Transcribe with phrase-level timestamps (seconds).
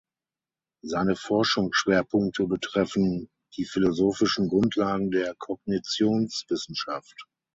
[0.83, 7.27] Seine Forschungsschwerpunkte betreffen die philosophischen Grundlagen der Kognitionswissenschaft.